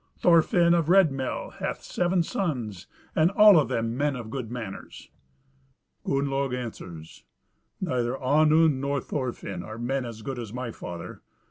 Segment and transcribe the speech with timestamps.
[0.17, 5.11] Thorfin of Red Mel hath seven sons, and all of them men of good manners."
[6.07, 7.23] Gunnlaug answers,
[7.79, 11.21] "Neither Onund nor Thorfin are men as good as my father.